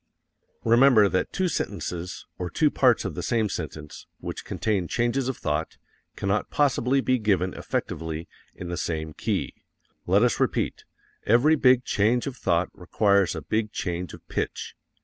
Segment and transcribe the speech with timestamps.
[0.63, 5.37] Remember that two sentences, or two parts of the same sentence, which contain changes of
[5.37, 5.77] thought,
[6.15, 9.53] cannot possibly be given effectively in the same key.
[10.07, 10.85] Let us repeat,
[11.27, 14.75] every big change of thought requires a big change of pitch.